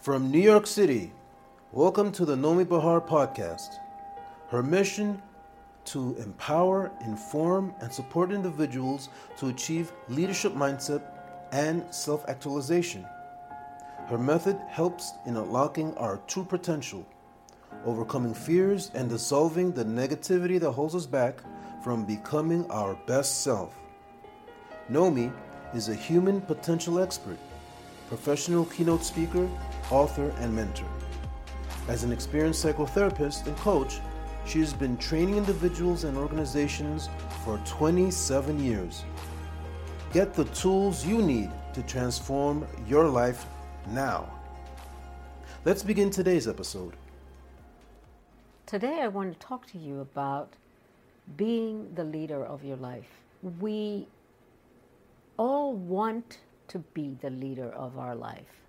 From 0.00 0.30
New 0.30 0.40
York 0.40 0.66
City, 0.66 1.12
welcome 1.72 2.10
to 2.12 2.24
the 2.24 2.34
Nomi 2.34 2.66
Bahar 2.66 3.02
podcast. 3.02 3.74
Her 4.48 4.62
mission 4.62 5.20
to 5.84 6.16
empower, 6.16 6.90
inform, 7.04 7.74
and 7.82 7.92
support 7.92 8.32
individuals 8.32 9.10
to 9.36 9.48
achieve 9.48 9.92
leadership 10.08 10.54
mindset 10.54 11.02
and 11.52 11.84
self 11.94 12.26
actualization. 12.30 13.04
Her 14.06 14.16
method 14.16 14.58
helps 14.68 15.12
in 15.26 15.36
unlocking 15.36 15.94
our 15.98 16.16
true 16.26 16.44
potential, 16.44 17.06
overcoming 17.84 18.32
fears, 18.32 18.90
and 18.94 19.10
dissolving 19.10 19.70
the 19.70 19.84
negativity 19.84 20.58
that 20.60 20.70
holds 20.70 20.94
us 20.94 21.04
back 21.04 21.42
from 21.84 22.06
becoming 22.06 22.64
our 22.70 22.94
best 23.06 23.42
self. 23.42 23.78
Nomi 24.90 25.30
is 25.74 25.90
a 25.90 25.94
human 25.94 26.40
potential 26.40 27.00
expert, 27.00 27.36
professional 28.10 28.64
keynote 28.64 29.04
speaker, 29.04 29.48
author, 29.88 30.34
and 30.40 30.52
mentor. 30.52 30.88
As 31.86 32.02
an 32.02 32.10
experienced 32.10 32.64
psychotherapist 32.64 33.46
and 33.46 33.56
coach, 33.58 34.00
she 34.44 34.58
has 34.58 34.72
been 34.72 34.96
training 34.96 35.36
individuals 35.36 36.02
and 36.02 36.18
organizations 36.18 37.08
for 37.44 37.58
27 37.64 38.58
years. 38.58 39.04
Get 40.12 40.34
the 40.34 40.44
tools 40.46 41.06
you 41.06 41.22
need 41.22 41.52
to 41.72 41.82
transform 41.84 42.66
your 42.88 43.06
life 43.08 43.46
now. 43.90 44.28
Let's 45.64 45.84
begin 45.84 46.10
today's 46.10 46.48
episode. 46.48 46.94
Today, 48.66 49.02
I 49.02 49.06
want 49.06 49.32
to 49.32 49.38
talk 49.38 49.66
to 49.68 49.78
you 49.78 50.00
about 50.00 50.54
being 51.36 51.94
the 51.94 52.02
leader 52.02 52.44
of 52.44 52.64
your 52.64 52.76
life. 52.76 53.22
We 53.60 54.08
all 55.36 55.74
want 55.74 56.38
to 56.70 56.78
be 56.78 57.16
the 57.20 57.30
leader 57.30 57.70
of 57.70 57.98
our 57.98 58.14
life. 58.14 58.66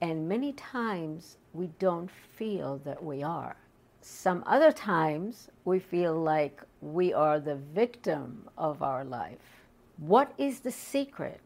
And 0.00 0.28
many 0.28 0.52
times 0.52 1.38
we 1.52 1.68
don't 1.78 2.10
feel 2.10 2.80
that 2.84 3.02
we 3.02 3.22
are. 3.22 3.56
Some 4.00 4.44
other 4.46 4.70
times 4.70 5.50
we 5.64 5.80
feel 5.80 6.14
like 6.14 6.62
we 6.80 7.12
are 7.12 7.40
the 7.40 7.56
victim 7.56 8.48
of 8.56 8.82
our 8.82 9.04
life. 9.04 9.64
What 9.96 10.32
is 10.38 10.60
the 10.60 10.70
secret 10.70 11.40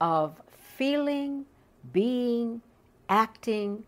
of 0.00 0.40
feeling, 0.76 1.46
being, 1.92 2.60
acting 3.08 3.84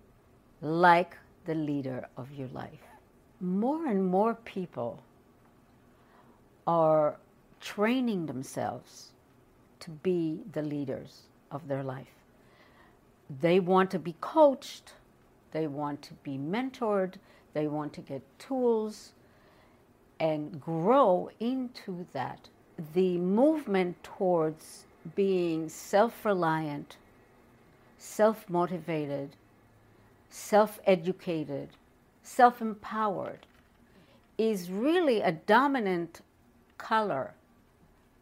like 0.63 1.17
the 1.45 1.55
leader 1.55 2.09
of 2.17 2.33
your 2.33 2.49
life? 2.49 2.87
More 3.41 3.87
and 3.87 4.07
more 4.07 4.35
people 4.35 5.03
are 6.67 7.19
training 7.61 8.27
themselves 8.27 9.12
to 9.83 9.91
be 9.91 10.41
the 10.53 10.63
leaders 10.63 11.23
of 11.51 11.69
their 11.69 11.83
life. 11.83 12.15
They 13.41 13.61
want 13.61 13.91
to 13.93 13.99
be 13.99 14.15
coached, 14.21 14.95
they 15.53 15.67
want 15.67 16.03
to 16.03 16.15
be 16.23 16.39
mentored, 16.39 17.15
they 17.53 17.67
want 17.67 17.93
to 17.95 18.01
get 18.01 18.23
tools 18.39 19.13
and 20.21 20.61
grow 20.61 21.31
into 21.41 22.07
that. 22.13 22.49
The 22.95 23.19
movement 23.19 24.03
towards 24.03 24.87
being 25.15 25.69
self 25.69 26.25
reliant, 26.25 26.97
self 27.99 28.49
motivated, 28.49 29.31
self 30.31 30.79
educated, 30.87 31.71
self 32.23 32.61
empowered 32.63 33.47
is 34.39 34.71
really 34.71 35.21
a 35.21 35.33
dominant 35.33 36.21
color 36.79 37.35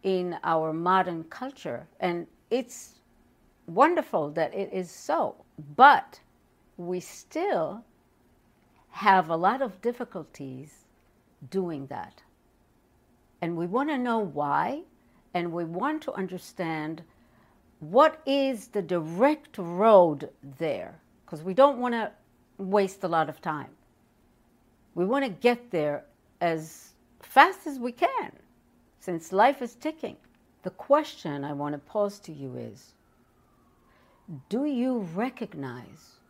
in 0.03 0.37
our 0.45 0.73
modern 0.73 1.25
culture. 1.25 1.87
And 2.01 2.27
it's 2.51 3.01
wonderful 3.67 4.31
that 4.31 4.55
it 4.55 4.71
is 4.73 4.91
so. 4.91 5.37
But 5.77 6.21
we 6.77 7.01
still 7.01 7.85
have 8.91 9.29
a 9.29 9.37
lot 9.37 9.63
of 9.63 9.81
difficulties 9.83 10.85
doing 11.51 11.87
that. 11.87 12.23
And 13.43 13.57
we 13.57 13.67
want 13.67 13.89
to 13.89 13.99
know 13.99 14.19
why, 14.19 14.83
and 15.33 15.53
we 15.53 15.65
want 15.65 16.03
to 16.03 16.13
understand 16.13 17.03
what 17.79 18.21
is 18.27 18.69
the 18.69 18.83
direct 18.83 19.57
road 19.57 20.29
there, 20.59 21.01
because 21.25 21.43
we 21.43 21.55
don't 21.55 21.79
want 21.79 21.95
to 21.95 22.11
waste 22.59 23.05
a 23.05 23.09
lot 23.09 23.31
of 23.31 23.41
time. 23.41 23.71
We 24.95 25.07
want 25.07 25.25
to 25.25 25.31
get 25.31 25.71
there 25.71 26.05
as 26.43 26.93
fast 27.23 27.67
as 27.67 27.79
we 27.79 27.93
can 27.93 28.33
since 29.01 29.33
life 29.33 29.63
is 29.63 29.75
ticking. 29.75 30.17
The 30.63 30.71
question 30.71 31.43
I 31.43 31.55
want 31.55 31.73
to 31.73 31.79
pose 31.79 32.21
to 32.21 32.33
you 32.33 32.55
is 32.57 32.93
Do 34.51 34.67
you 34.67 34.99
recognize 35.15 36.21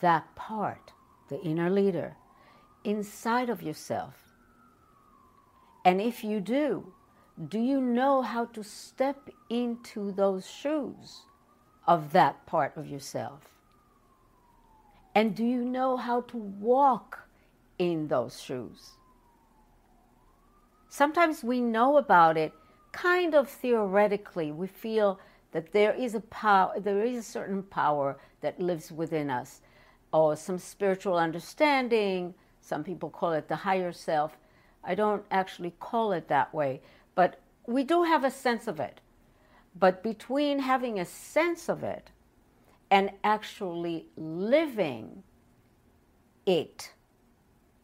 that 0.00 0.34
part, 0.36 0.92
the 1.30 1.40
inner 1.40 1.70
leader, 1.70 2.14
inside 2.84 3.48
of 3.48 3.62
yourself? 3.62 4.14
And 5.84 6.00
if 6.00 6.22
you 6.22 6.40
do, 6.40 6.92
do 7.48 7.58
you 7.58 7.80
know 7.80 8.20
how 8.20 8.44
to 8.46 8.62
step 8.62 9.30
into 9.48 10.12
those 10.12 10.46
shoes 10.46 11.22
of 11.86 12.12
that 12.12 12.44
part 12.46 12.76
of 12.76 12.86
yourself? 12.86 13.40
And 15.14 15.34
do 15.34 15.44
you 15.44 15.64
know 15.64 15.96
how 15.96 16.20
to 16.22 16.36
walk 16.36 17.26
in 17.78 18.08
those 18.08 18.40
shoes? 18.40 18.90
Sometimes 20.88 21.44
we 21.44 21.60
know 21.60 21.98
about 21.98 22.36
it 22.36 22.52
kind 22.92 23.34
of 23.34 23.48
theoretically. 23.48 24.50
We 24.50 24.66
feel 24.66 25.20
that 25.52 25.72
there 25.72 25.92
is 25.92 26.14
a 26.14 26.20
power, 26.20 26.80
there 26.80 27.04
is 27.04 27.18
a 27.18 27.22
certain 27.22 27.62
power 27.62 28.18
that 28.40 28.60
lives 28.60 28.90
within 28.90 29.30
us, 29.30 29.60
or 30.12 30.36
some 30.36 30.58
spiritual 30.58 31.16
understanding. 31.16 32.34
Some 32.60 32.84
people 32.84 33.10
call 33.10 33.32
it 33.32 33.48
the 33.48 33.56
higher 33.56 33.92
self. 33.92 34.38
I 34.82 34.94
don't 34.94 35.24
actually 35.30 35.74
call 35.78 36.12
it 36.12 36.28
that 36.28 36.54
way, 36.54 36.80
but 37.14 37.40
we 37.66 37.84
do 37.84 38.04
have 38.04 38.24
a 38.24 38.30
sense 38.30 38.66
of 38.66 38.80
it. 38.80 39.00
But 39.78 40.02
between 40.02 40.60
having 40.60 40.98
a 40.98 41.04
sense 41.04 41.68
of 41.68 41.82
it 41.82 42.10
and 42.90 43.10
actually 43.22 44.06
living 44.16 45.22
it, 46.46 46.92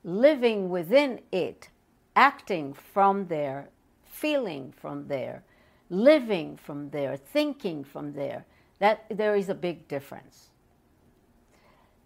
living 0.02 0.70
within 0.70 1.20
it, 1.30 1.68
acting 2.16 2.72
from 2.72 3.26
there, 3.26 3.68
feeling 4.04 4.72
from 4.76 5.08
there, 5.08 5.42
living 5.90 6.56
from 6.56 6.90
there, 6.90 7.16
thinking 7.16 7.84
from 7.84 8.12
there, 8.12 8.44
that 8.78 9.04
there 9.10 9.36
is 9.36 9.48
a 9.48 9.54
big 9.54 9.86
difference. 9.88 10.50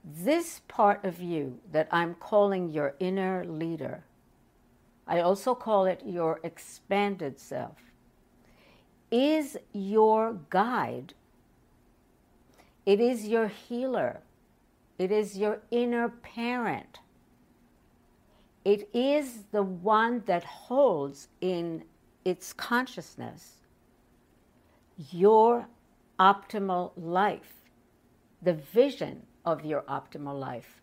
This 0.04 0.60
part 0.68 1.04
of 1.04 1.20
you 1.20 1.58
that 1.72 1.88
I'm 1.90 2.14
calling 2.14 2.68
your 2.68 2.94
inner 2.98 3.44
leader, 3.44 4.04
I 5.06 5.20
also 5.20 5.54
call 5.54 5.86
it 5.86 6.02
your 6.04 6.40
expanded 6.42 7.38
self, 7.38 7.78
is 9.10 9.56
your 9.72 10.38
guide. 10.50 11.14
It 12.84 13.00
is 13.00 13.26
your 13.26 13.48
healer. 13.48 14.20
It 14.98 15.10
is 15.10 15.36
your 15.36 15.60
inner 15.70 16.08
parent. 16.08 17.00
It 18.64 18.88
is 18.92 19.44
the 19.52 19.62
one 19.62 20.22
that 20.26 20.44
holds 20.44 21.28
in 21.40 21.84
its 22.24 22.52
consciousness 22.52 23.54
your 25.10 25.68
optimal 26.18 26.92
life, 26.96 27.54
the 28.42 28.54
vision 28.54 29.22
of 29.44 29.64
your 29.64 29.82
optimal 29.82 30.38
life, 30.38 30.80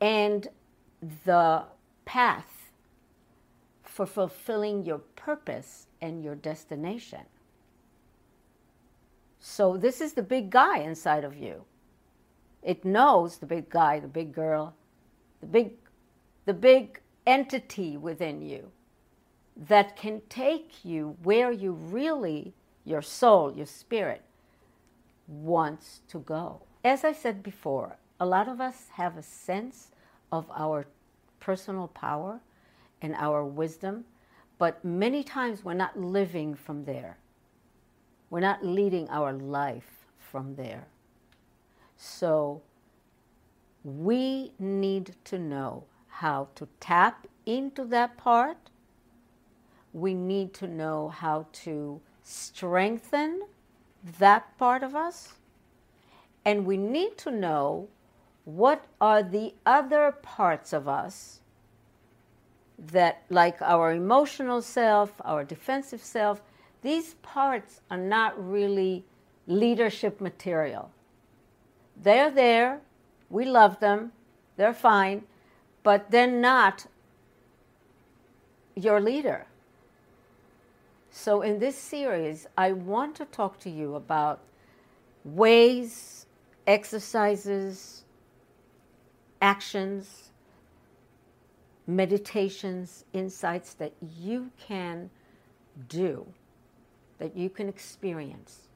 and 0.00 0.48
the 1.24 1.64
path 2.04 2.72
for 3.82 4.06
fulfilling 4.06 4.84
your 4.84 4.98
purpose 5.16 5.86
and 6.00 6.24
your 6.24 6.34
destination. 6.34 7.20
So, 9.38 9.76
this 9.76 10.00
is 10.00 10.14
the 10.14 10.22
big 10.22 10.50
guy 10.50 10.78
inside 10.78 11.24
of 11.24 11.36
you. 11.36 11.64
It 12.62 12.84
knows 12.84 13.38
the 13.38 13.46
big 13.46 13.68
guy, 13.68 13.98
the 14.00 14.08
big 14.08 14.32
girl, 14.32 14.74
the 15.40 15.46
big 15.46 15.81
the 16.44 16.54
big 16.54 17.00
entity 17.26 17.96
within 17.96 18.42
you 18.42 18.70
that 19.56 19.96
can 19.96 20.22
take 20.28 20.84
you 20.84 21.16
where 21.22 21.52
you 21.52 21.72
really, 21.72 22.54
your 22.84 23.02
soul, 23.02 23.52
your 23.52 23.66
spirit, 23.66 24.22
wants 25.26 26.00
to 26.08 26.18
go. 26.18 26.62
As 26.84 27.04
I 27.04 27.12
said 27.12 27.42
before, 27.42 27.96
a 28.18 28.26
lot 28.26 28.48
of 28.48 28.60
us 28.60 28.88
have 28.94 29.16
a 29.16 29.22
sense 29.22 29.90
of 30.30 30.50
our 30.56 30.86
personal 31.38 31.88
power 31.88 32.40
and 33.00 33.14
our 33.16 33.44
wisdom, 33.44 34.04
but 34.58 34.84
many 34.84 35.22
times 35.22 35.64
we're 35.64 35.74
not 35.74 35.98
living 35.98 36.54
from 36.54 36.84
there. 36.84 37.18
We're 38.30 38.40
not 38.40 38.64
leading 38.64 39.08
our 39.10 39.32
life 39.32 40.06
from 40.18 40.54
there. 40.54 40.86
So 41.96 42.62
we 43.84 44.52
need 44.58 45.14
to 45.24 45.38
know 45.38 45.84
how 46.12 46.48
to 46.54 46.68
tap 46.78 47.26
into 47.46 47.84
that 47.86 48.16
part. 48.16 48.70
We 49.92 50.14
need 50.14 50.54
to 50.54 50.66
know 50.66 51.08
how 51.08 51.46
to 51.64 52.00
strengthen 52.22 53.42
that 54.18 54.56
part 54.58 54.82
of 54.82 54.94
us. 54.94 55.34
And 56.44 56.66
we 56.66 56.76
need 56.76 57.16
to 57.18 57.30
know 57.30 57.88
what 58.44 58.84
are 59.00 59.22
the 59.22 59.54
other 59.64 60.12
parts 60.22 60.72
of 60.72 60.86
us 60.88 61.40
that, 62.78 63.22
like 63.30 63.62
our 63.62 63.92
emotional 63.92 64.60
self, 64.60 65.12
our 65.24 65.44
defensive 65.44 66.02
self, 66.02 66.42
these 66.82 67.14
parts 67.22 67.80
are 67.90 67.96
not 67.96 68.34
really 68.36 69.04
leadership 69.46 70.20
material. 70.20 70.90
They're 71.96 72.30
there, 72.30 72.80
we 73.30 73.44
love 73.44 73.78
them, 73.78 74.12
they're 74.56 74.74
fine, 74.74 75.22
but 75.82 76.10
they're 76.10 76.26
not 76.26 76.86
your 78.74 79.00
leader. 79.00 79.46
So, 81.10 81.42
in 81.42 81.58
this 81.58 81.76
series, 81.76 82.46
I 82.56 82.72
want 82.72 83.16
to 83.16 83.26
talk 83.26 83.58
to 83.60 83.70
you 83.70 83.96
about 83.96 84.40
ways, 85.24 86.26
exercises, 86.66 88.04
actions, 89.42 90.30
meditations, 91.86 93.04
insights 93.12 93.74
that 93.74 93.92
you 94.00 94.50
can 94.58 95.10
do, 95.88 96.26
that 97.18 97.36
you 97.36 97.50
can 97.50 97.68
experience 97.68 98.68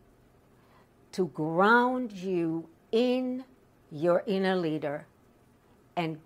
to 1.12 1.28
ground 1.28 2.12
you 2.12 2.68
in 2.92 3.44
your 3.90 4.22
inner 4.26 4.56
leader 4.56 5.06
and 5.96 6.18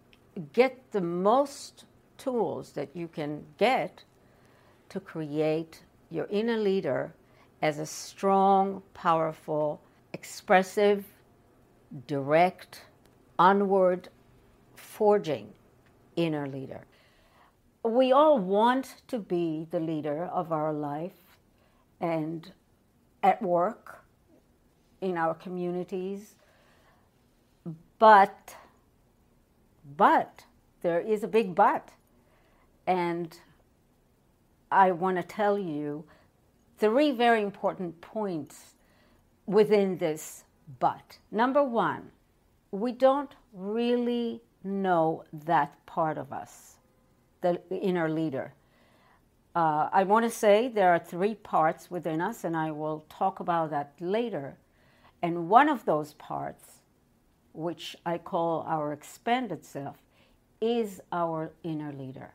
get 0.52 0.92
the 0.92 1.00
most 1.00 1.84
tools 2.18 2.72
that 2.72 2.94
you 2.94 3.08
can 3.08 3.44
get 3.58 4.04
to 4.88 5.00
create 5.00 5.82
your 6.10 6.26
inner 6.30 6.56
leader 6.56 7.14
as 7.62 7.78
a 7.78 7.86
strong, 7.86 8.82
powerful, 8.94 9.80
expressive, 10.12 11.04
direct, 12.06 12.82
onward, 13.38 14.08
forging 14.74 15.52
inner 16.16 16.46
leader. 16.46 16.84
We 17.82 18.12
all 18.12 18.38
want 18.38 18.96
to 19.08 19.18
be 19.18 19.66
the 19.70 19.80
leader 19.80 20.24
of 20.24 20.52
our 20.52 20.72
life 20.72 21.38
and 22.00 22.52
at 23.22 23.40
work, 23.42 24.04
in 25.00 25.16
our 25.16 25.34
communities, 25.34 26.34
but, 27.98 28.54
but, 29.96 30.44
there 30.82 31.00
is 31.00 31.22
a 31.22 31.28
big 31.28 31.54
but. 31.54 31.90
And 32.86 33.38
I 34.70 34.92
want 34.92 35.16
to 35.16 35.22
tell 35.22 35.58
you 35.58 36.04
three 36.78 37.10
very 37.10 37.42
important 37.42 38.00
points 38.00 38.74
within 39.46 39.98
this 39.98 40.44
but. 40.78 41.18
Number 41.30 41.62
one, 41.62 42.10
we 42.70 42.92
don't 42.92 43.34
really 43.52 44.40
know 44.62 45.24
that 45.32 45.84
part 45.86 46.18
of 46.18 46.32
us, 46.32 46.76
the 47.40 47.60
inner 47.70 48.08
leader. 48.08 48.54
Uh, 49.54 49.88
I 49.92 50.04
want 50.04 50.24
to 50.24 50.30
say 50.30 50.68
there 50.68 50.90
are 50.94 50.98
three 50.98 51.34
parts 51.34 51.90
within 51.90 52.20
us, 52.20 52.44
and 52.44 52.56
I 52.56 52.70
will 52.70 53.04
talk 53.08 53.40
about 53.40 53.70
that 53.70 53.94
later. 53.98 54.56
And 55.22 55.48
one 55.48 55.68
of 55.68 55.84
those 55.84 56.14
parts, 56.14 56.79
which 57.52 57.96
I 58.06 58.18
call 58.18 58.64
our 58.66 58.92
expanded 58.92 59.64
self, 59.64 59.96
is 60.60 61.00
our 61.10 61.52
inner 61.62 61.92
leader. 61.92 62.34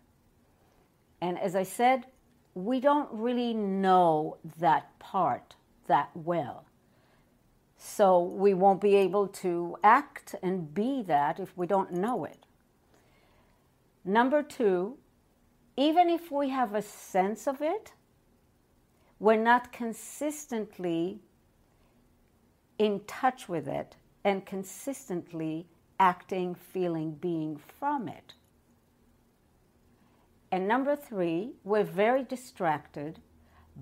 And 1.22 1.40
as 1.40 1.56
I 1.56 1.64
said, 1.64 2.06
we 2.54 2.80
don't 2.80 3.10
really 3.12 3.54
know 3.54 4.38
that 4.60 4.98
part 5.00 5.56
that 5.88 6.10
well. 6.14 6.66
So 7.78 8.22
we 8.24 8.54
won't 8.54 8.82
be 8.82 8.96
able 8.96 9.28
to 9.28 9.78
act 9.84 10.36
and 10.42 10.74
be 10.74 11.04
that 11.04 11.40
if 11.40 11.56
we 11.58 11.68
don't 11.68 11.92
know 11.92 12.26
it. 12.26 12.46
Number 14.04 14.42
two, 14.42 14.98
even 15.78 16.10
if 16.10 16.32
we 16.32 16.50
have 16.50 16.74
a 16.74 16.82
sense 16.82 17.48
of 17.48 17.62
it, 17.62 17.94
we're 19.20 19.42
not 19.42 19.72
consistently 19.72 21.20
in 22.78 23.02
touch 23.08 23.48
with 23.48 23.68
it 23.68 23.96
and 24.26 24.46
consistently 24.46 25.68
acting, 26.00 26.56
feeling, 26.56 27.12
being 27.12 27.58
from 27.80 28.10
it. 28.10 28.34
And 30.52 30.68
number 30.68 30.96
three, 30.96 31.54
we're 31.64 31.84
very 31.84 32.24
distracted 32.24 33.20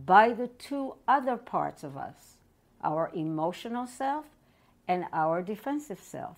by 0.05 0.33
the 0.33 0.47
two 0.47 0.95
other 1.07 1.37
parts 1.37 1.83
of 1.83 1.97
us 1.97 2.37
our 2.83 3.09
emotional 3.15 3.87
self 3.87 4.25
and 4.89 5.05
our 5.13 5.41
defensive 5.41 5.99
self. 5.99 6.35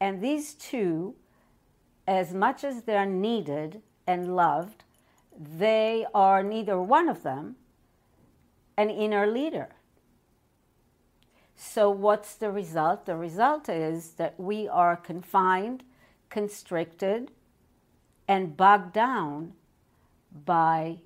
And 0.00 0.22
these 0.22 0.54
two, 0.54 1.14
as 2.08 2.32
much 2.32 2.64
as 2.64 2.82
they're 2.82 3.04
needed 3.04 3.82
and 4.06 4.34
loved, 4.34 4.84
they 5.38 6.06
are 6.14 6.42
neither 6.42 6.80
one 6.80 7.10
of 7.10 7.22
them 7.22 7.56
an 8.78 8.88
inner 8.88 9.26
leader. 9.26 9.68
So, 11.62 11.90
what's 11.90 12.36
the 12.36 12.50
result? 12.50 13.04
The 13.04 13.16
result 13.16 13.68
is 13.68 14.12
that 14.12 14.40
we 14.40 14.66
are 14.66 14.96
confined, 14.96 15.84
constricted, 16.30 17.32
and 18.26 18.56
bogged 18.56 18.94
down 18.94 19.52
by 20.32 21.00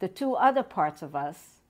the 0.00 0.08
two 0.08 0.34
other 0.34 0.64
parts 0.64 1.00
of 1.00 1.14
us 1.14 1.60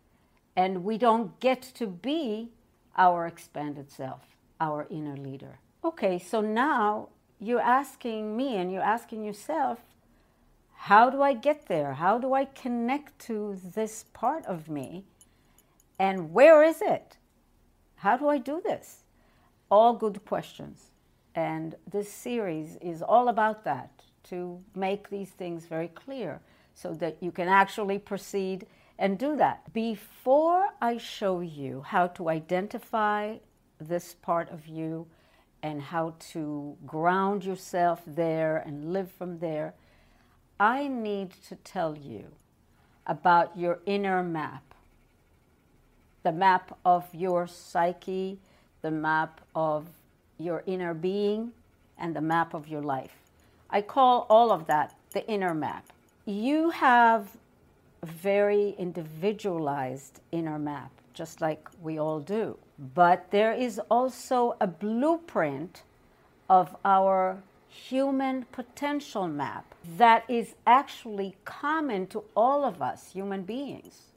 and 0.56 0.84
we 0.84 0.96
don't 0.96 1.38
get 1.38 1.60
to 1.74 1.86
be 1.86 2.48
our 2.96 3.26
expanded 3.26 3.90
self, 3.90 4.22
our 4.58 4.86
inner 4.88 5.18
leader. 5.18 5.58
Okay, 5.84 6.18
so 6.18 6.40
now 6.40 7.10
you're 7.38 7.60
asking 7.60 8.38
me 8.38 8.56
and 8.56 8.72
you're 8.72 8.80
asking 8.80 9.22
yourself, 9.22 9.80
how 10.74 11.10
do 11.10 11.20
I 11.20 11.34
get 11.34 11.66
there? 11.66 11.92
How 11.92 12.16
do 12.16 12.32
I 12.32 12.46
connect 12.46 13.18
to 13.26 13.60
this 13.74 14.06
part 14.14 14.46
of 14.46 14.70
me? 14.70 15.04
And 15.98 16.32
where 16.32 16.64
is 16.64 16.80
it? 16.80 17.18
How 18.00 18.16
do 18.16 18.28
I 18.28 18.38
do 18.38 18.62
this? 18.64 19.04
All 19.70 19.92
good 19.92 20.24
questions. 20.24 20.92
And 21.34 21.74
this 21.90 22.10
series 22.10 22.78
is 22.80 23.02
all 23.02 23.28
about 23.28 23.62
that 23.64 23.90
to 24.30 24.58
make 24.74 25.10
these 25.10 25.28
things 25.28 25.66
very 25.66 25.88
clear 25.88 26.40
so 26.72 26.94
that 26.94 27.18
you 27.20 27.30
can 27.30 27.46
actually 27.46 27.98
proceed 27.98 28.66
and 28.98 29.18
do 29.18 29.36
that. 29.36 29.70
Before 29.74 30.68
I 30.80 30.96
show 30.96 31.40
you 31.40 31.82
how 31.82 32.06
to 32.06 32.30
identify 32.30 33.36
this 33.78 34.14
part 34.14 34.48
of 34.48 34.66
you 34.66 35.06
and 35.62 35.82
how 35.82 36.14
to 36.32 36.78
ground 36.86 37.44
yourself 37.44 38.00
there 38.06 38.56
and 38.56 38.94
live 38.94 39.12
from 39.12 39.40
there, 39.40 39.74
I 40.58 40.88
need 40.88 41.32
to 41.48 41.54
tell 41.54 41.98
you 41.98 42.28
about 43.06 43.58
your 43.58 43.80
inner 43.84 44.22
map 44.22 44.69
the 46.22 46.32
map 46.32 46.78
of 46.84 47.06
your 47.14 47.46
psyche, 47.46 48.38
the 48.82 48.90
map 48.90 49.40
of 49.54 49.88
your 50.38 50.62
inner 50.66 50.94
being, 50.94 51.52
and 51.98 52.14
the 52.14 52.20
map 52.20 52.54
of 52.54 52.68
your 52.68 52.82
life. 52.82 53.16
I 53.68 53.82
call 53.82 54.26
all 54.28 54.50
of 54.50 54.66
that 54.66 54.94
the 55.12 55.26
inner 55.26 55.54
map. 55.54 55.92
You 56.24 56.70
have 56.70 57.36
a 58.02 58.06
very 58.06 58.74
individualized 58.78 60.20
inner 60.32 60.58
map, 60.58 60.90
just 61.14 61.40
like 61.40 61.68
we 61.82 61.98
all 61.98 62.20
do. 62.20 62.56
But 62.94 63.30
there 63.30 63.52
is 63.52 63.80
also 63.90 64.56
a 64.60 64.66
blueprint 64.66 65.82
of 66.48 66.74
our 66.84 67.42
human 67.68 68.44
potential 68.50 69.28
map 69.28 69.74
that 69.96 70.24
is 70.28 70.54
actually 70.66 71.36
common 71.44 72.06
to 72.08 72.24
all 72.34 72.64
of 72.64 72.82
us 72.82 73.12
human 73.12 73.42
beings. 73.42 74.12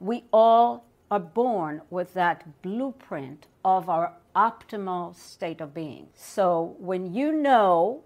We 0.00 0.24
all 0.32 0.84
are 1.10 1.20
born 1.20 1.82
with 1.90 2.14
that 2.14 2.62
blueprint 2.62 3.46
of 3.64 3.88
our 3.88 4.12
optimal 4.36 5.14
state 5.14 5.60
of 5.60 5.74
being. 5.74 6.08
So 6.14 6.76
when 6.78 7.14
you 7.14 7.32
know 7.32 8.02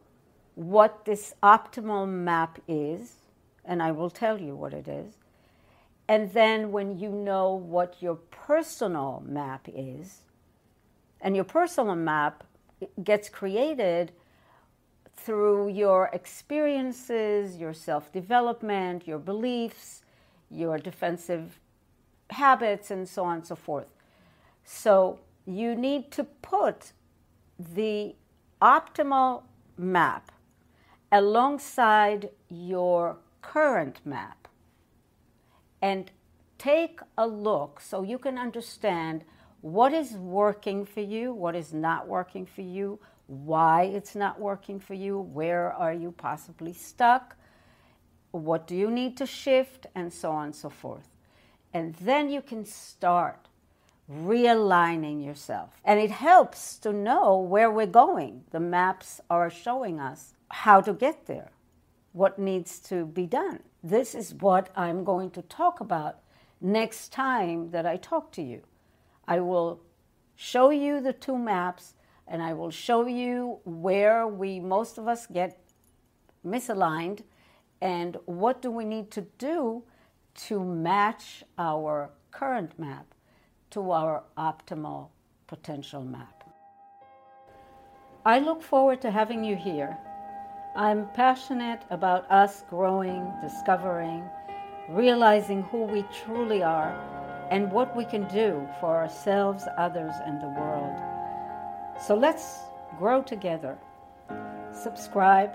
what 0.55 1.05
this 1.05 1.35
optimal 1.43 2.09
map 2.09 2.61
is, 2.69 3.15
and 3.65 3.83
I 3.83 3.93
will 3.93 4.11
tell 4.11 4.41
you 4.41 4.55
what 4.55 4.73
it 4.73 4.87
is. 4.87 5.15
And 6.09 6.33
then 6.33 6.73
when 6.73 6.99
you 6.99 7.11
know 7.11 7.55
what 7.55 7.97
your 8.01 8.17
personal 8.17 9.23
map 9.27 9.69
is, 9.73 10.23
and 11.21 11.35
your 11.35 11.45
personal 11.45 11.95
map 11.95 12.45
gets 13.03 13.29
created 13.29 14.13
through 15.17 15.69
your 15.69 16.11
experiences, 16.13 17.57
your 17.57 17.73
self 17.73 18.13
development, 18.13 19.07
your 19.07 19.19
beliefs, 19.19 20.03
your 20.51 20.79
defensive 20.79 21.61
habits, 22.31 22.91
and 22.91 23.09
so 23.09 23.25
on 23.25 23.37
and 23.37 23.47
so 23.47 23.57
forth. 23.57 23.93
So 24.65 25.21
you 25.45 25.75
need 25.75 26.11
to 26.13 26.25
put 26.25 26.93
the 27.59 28.15
optimal 28.61 29.43
map 29.77 30.33
alongside 31.11 32.31
your 32.49 33.19
current 33.43 34.01
map 34.05 34.49
and 35.83 36.11
take 36.59 37.01
a 37.19 37.27
look 37.27 37.81
so 37.81 38.03
you 38.03 38.19
can 38.19 38.39
understand 38.39 39.25
what 39.61 39.93
is 39.93 40.13
working 40.13 40.85
for 40.85 41.01
you, 41.01 41.33
what 41.33 41.55
is 41.55 41.73
not 41.73 42.09
working 42.09 42.47
for 42.47 42.63
you, 42.63 42.99
why 43.27 43.85
it's 43.85 44.15
not 44.15 44.41
working 44.41 44.79
for 44.79 44.95
you, 44.95 45.19
where 45.19 45.73
are 45.73 45.93
you 45.93 46.13
possibly 46.13 46.73
stuck, 46.73 47.37
what 48.31 48.67
do 48.67 48.75
you 48.77 48.91
need 48.91 49.17
to 49.17 49.27
shift, 49.27 49.87
and 49.95 50.13
so 50.13 50.31
on 50.31 50.47
and 50.47 50.55
so 50.55 50.71
forth. 50.71 51.12
And 51.73 51.95
then 51.95 52.31
you 52.31 52.43
can 52.43 52.65
start 52.65 53.49
realigning 54.11 55.25
yourself. 55.25 55.81
And 55.85 55.99
it 55.99 56.11
helps 56.11 56.77
to 56.79 56.93
know 56.93 57.39
where 57.39 57.71
we're 57.71 57.87
going. 57.87 58.45
The 58.51 58.61
maps 58.61 59.21
are 59.31 59.51
showing 59.51 60.01
us 60.01 60.35
how 60.51 60.81
to 60.83 60.93
get 60.93 61.27
there, 61.27 61.51
what 62.13 62.39
needs 62.39 62.79
to 62.81 63.07
be 63.07 63.27
done. 63.27 63.61
This 63.83 64.15
is 64.15 64.35
what 64.35 64.71
I'm 64.77 65.03
going 65.05 65.31
to 65.31 65.43
talk 65.43 65.81
about 65.81 66.19
next 66.61 67.13
time 67.13 67.71
that 67.71 67.87
I 67.87 67.97
talk 67.97 68.33
to 68.33 68.43
you. 68.43 68.63
I 69.27 69.41
will 69.41 69.81
show 70.37 70.71
you 70.71 71.01
the 71.01 71.13
two 71.13 71.39
maps 71.39 71.95
and 72.27 72.43
I 72.43 72.53
will 72.53 72.71
show 72.71 73.07
you 73.07 73.61
where 73.65 74.27
we, 74.27 74.61
most 74.61 74.99
of 74.99 75.09
us, 75.09 75.27
get 75.27 75.59
misaligned 76.47 77.23
and 77.81 78.17
what 78.27 78.63
do 78.63 78.71
we 78.71 78.85
need 78.85 79.11
to 79.13 79.23
do 79.39 79.83
to 80.35 80.63
match 80.65 81.45
our 81.59 82.11
current 82.31 82.79
map 82.79 83.07
to 83.71 83.91
our 83.91 84.23
optimal 84.37 85.09
potential 85.47 86.03
map. 86.03 86.45
I 88.25 88.39
look 88.39 88.63
forward 88.63 89.01
to 89.03 89.11
having 89.11 89.45
you 89.45 89.57
here. 89.57 89.97
I'm 90.77 91.09
passionate 91.15 91.83
about 91.91 92.31
us 92.31 92.63
growing, 92.71 93.31
discovering, 93.43 94.25
realizing 94.89 95.63
who 95.65 95.85
we 95.85 96.05
truly 96.25 96.63
are 96.63 96.93
and 97.51 97.71
what 97.71 97.95
we 97.97 98.05
can 98.05 98.27
do 98.29 98.67
for 98.81 98.97
ourselves, 98.97 99.65
others, 99.77 100.15
and 100.25 100.41
the 100.41 100.49
world. 100.49 100.99
So 102.01 102.15
let's 102.15 102.61
grow 102.99 103.23
together. 103.23 103.77
Subscribe 104.73 105.53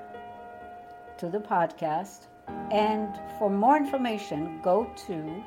to 1.17 1.29
the 1.29 1.39
podcast. 1.39 2.27
And 2.71 3.19
for 3.39 3.49
more 3.49 3.77
information, 3.77 4.59
go 4.61 4.85
to 5.07 5.43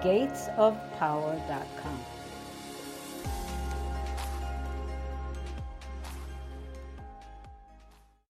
gatesofpower.com. 0.00 1.98